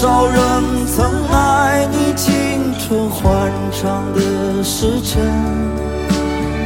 [0.00, 0.40] 多少人
[0.86, 5.20] 曾爱你青春欢畅的时辰，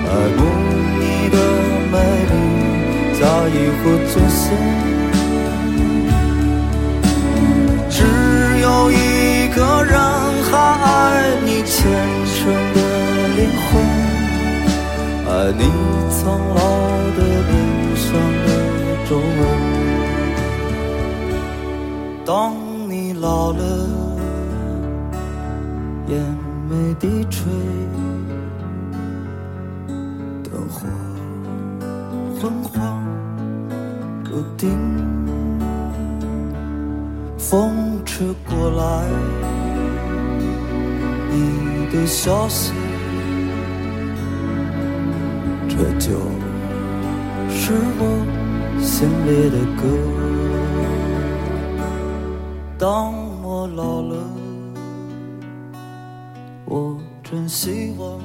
[0.07, 0.41] 爱慕
[1.01, 1.37] 你的
[1.91, 1.95] 美
[2.31, 2.33] 丽，
[3.19, 3.53] 在意
[3.83, 4.41] 或真心。
[7.91, 7.99] 只
[8.61, 9.99] 有一个人
[10.45, 10.53] 还
[10.85, 10.87] 爱
[11.45, 11.75] 你虔
[12.37, 12.39] 诚
[12.73, 12.79] 的
[13.35, 13.83] 灵魂，
[15.27, 15.61] 爱你
[16.09, 16.23] 苍
[16.55, 16.61] 老
[17.17, 17.19] 的
[17.51, 17.53] 脸
[17.97, 18.07] 上
[18.47, 18.49] 的
[19.09, 19.19] 皱纹。
[22.25, 22.33] 当
[23.25, 23.89] 老了，
[26.09, 26.21] 眼
[26.69, 27.51] 眉低垂，
[30.43, 30.87] 灯火
[32.39, 33.03] 昏黄
[34.25, 34.69] 不定，
[37.39, 39.07] 风吹过来，
[41.31, 42.75] 你的消息，
[45.67, 46.21] 这就
[47.49, 48.03] 是我
[48.83, 50.44] 心里的歌。
[52.87, 54.15] 当我老了，
[56.67, 58.21] 我真希望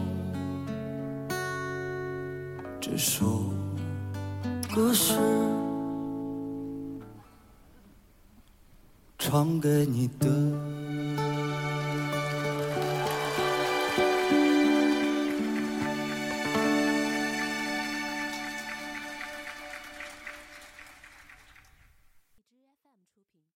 [2.81, 3.53] 这首
[4.75, 5.13] 歌是
[9.17, 10.78] 唱给你的。